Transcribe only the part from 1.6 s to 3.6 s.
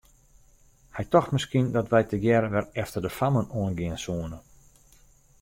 dat wy tegearre wer efter de fammen